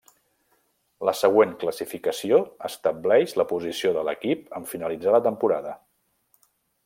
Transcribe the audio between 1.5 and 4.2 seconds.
classificació estableix la posició de